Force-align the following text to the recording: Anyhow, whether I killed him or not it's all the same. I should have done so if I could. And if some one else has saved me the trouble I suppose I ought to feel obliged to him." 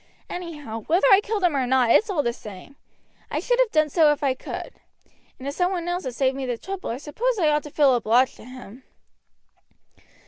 Anyhow, 0.31 0.81
whether 0.87 1.05
I 1.11 1.21
killed 1.21 1.43
him 1.43 1.55
or 1.55 1.67
not 1.67 1.91
it's 1.91 2.09
all 2.09 2.23
the 2.23 2.33
same. 2.33 2.75
I 3.29 3.39
should 3.39 3.59
have 3.59 3.69
done 3.69 3.87
so 3.89 4.11
if 4.11 4.23
I 4.23 4.33
could. 4.33 4.71
And 5.37 5.47
if 5.47 5.53
some 5.53 5.71
one 5.71 5.87
else 5.87 6.05
has 6.05 6.15
saved 6.17 6.35
me 6.35 6.47
the 6.47 6.57
trouble 6.57 6.89
I 6.89 6.97
suppose 6.97 7.37
I 7.37 7.49
ought 7.49 7.61
to 7.61 7.69
feel 7.69 7.93
obliged 7.93 8.37
to 8.37 8.45
him." 8.45 8.83